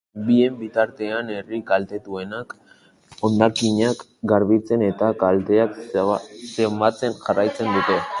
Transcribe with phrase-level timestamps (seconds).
[0.27, 2.55] Bien bitartean, herri kaltetuenek
[3.29, 5.77] hondakinak garbitzen eta kalteak
[6.55, 8.01] zenbatzen jarraitzen dute.